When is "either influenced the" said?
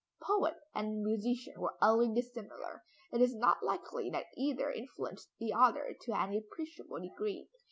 4.35-5.53